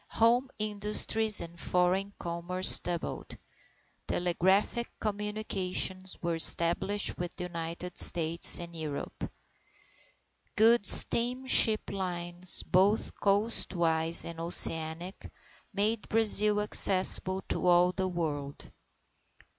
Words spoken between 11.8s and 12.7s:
lines,